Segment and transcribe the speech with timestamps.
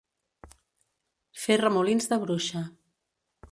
[1.43, 2.65] Fer remolins de bruixa.